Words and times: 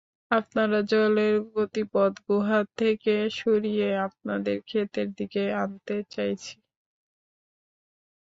আমরা 0.31 0.79
জলের 0.91 1.35
গতিপথ 1.51 2.13
গুহা 2.27 2.59
থেকে 2.77 3.13
সরিয়ে 3.39 3.87
আপনাদের 4.07 4.57
ক্ষেতের 4.61 5.07
দিকে 5.17 5.43
আনতে 5.63 5.95
চাইছি। 6.13 6.53